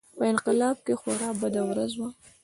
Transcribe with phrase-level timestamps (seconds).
[0.17, 2.09] په انقلاب کې خورا بده ورځ وه.